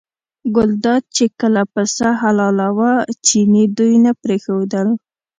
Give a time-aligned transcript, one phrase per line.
[0.55, 2.91] ګلداد چې کله پسه حلالاوه
[3.25, 4.87] چیني دوی نه پرېښودل.